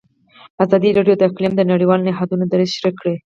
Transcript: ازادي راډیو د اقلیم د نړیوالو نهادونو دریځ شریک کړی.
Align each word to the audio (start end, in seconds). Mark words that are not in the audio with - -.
ازادي 0.63 0.89
راډیو 0.97 1.15
د 1.17 1.21
اقلیم 1.29 1.53
د 1.57 1.61
نړیوالو 1.71 2.05
نهادونو 2.09 2.43
دریځ 2.51 2.71
شریک 2.77 2.95
کړی. 3.01 3.15